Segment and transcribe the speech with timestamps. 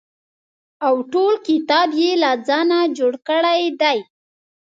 [0.87, 3.97] او ټول کتاب یې له ځانه جوړ کړی دی.